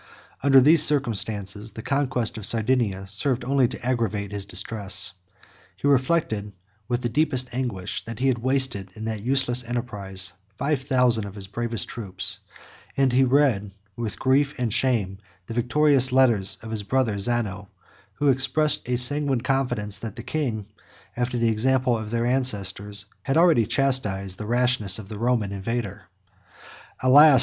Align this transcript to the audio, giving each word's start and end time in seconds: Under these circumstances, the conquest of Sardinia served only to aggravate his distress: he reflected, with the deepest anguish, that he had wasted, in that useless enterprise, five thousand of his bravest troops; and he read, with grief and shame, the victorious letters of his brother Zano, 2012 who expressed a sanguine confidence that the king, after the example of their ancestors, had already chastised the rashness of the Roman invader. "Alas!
Under 0.41 0.59
these 0.59 0.81
circumstances, 0.83 1.73
the 1.73 1.83
conquest 1.83 2.35
of 2.35 2.45
Sardinia 2.47 3.05
served 3.05 3.45
only 3.45 3.67
to 3.67 3.85
aggravate 3.85 4.31
his 4.31 4.47
distress: 4.47 5.11
he 5.77 5.87
reflected, 5.87 6.53
with 6.87 7.03
the 7.03 7.07
deepest 7.09 7.53
anguish, 7.53 8.03
that 8.05 8.17
he 8.17 8.27
had 8.27 8.39
wasted, 8.39 8.89
in 8.95 9.05
that 9.05 9.21
useless 9.21 9.63
enterprise, 9.63 10.33
five 10.57 10.81
thousand 10.81 11.25
of 11.25 11.35
his 11.35 11.45
bravest 11.45 11.87
troops; 11.87 12.39
and 12.97 13.13
he 13.13 13.23
read, 13.23 13.69
with 13.95 14.17
grief 14.17 14.55
and 14.57 14.73
shame, 14.73 15.19
the 15.45 15.53
victorious 15.53 16.11
letters 16.11 16.57
of 16.63 16.71
his 16.71 16.81
brother 16.81 17.13
Zano, 17.17 17.69
2012 17.69 17.69
who 18.15 18.29
expressed 18.29 18.89
a 18.89 18.97
sanguine 18.97 19.41
confidence 19.41 19.99
that 19.99 20.15
the 20.15 20.23
king, 20.23 20.65
after 21.15 21.37
the 21.37 21.49
example 21.49 21.95
of 21.95 22.09
their 22.09 22.25
ancestors, 22.25 23.05
had 23.21 23.37
already 23.37 23.67
chastised 23.67 24.39
the 24.39 24.47
rashness 24.47 24.97
of 24.97 25.09
the 25.09 25.19
Roman 25.19 25.51
invader. 25.51 26.05
"Alas! 27.03 27.39